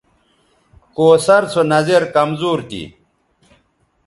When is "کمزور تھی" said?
2.15-2.83